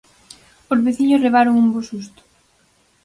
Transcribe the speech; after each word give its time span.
Os 0.73 0.79
veciños 0.85 1.23
levaron 1.25 1.59
un 1.61 1.67
bo 1.73 1.81
susto. 1.89 2.21